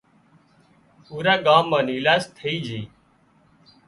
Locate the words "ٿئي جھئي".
2.37-2.83